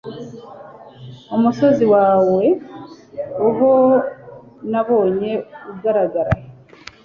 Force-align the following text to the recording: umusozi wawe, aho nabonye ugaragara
umusozi 1.35 1.85
wawe, 1.93 2.43
aho 3.47 3.69
nabonye 4.71 5.31
ugaragara 5.71 6.33